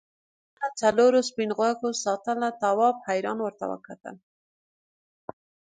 [0.55, 4.15] ونه څلورو سپین غوږو ساتله تواب حیران ورته وکتل.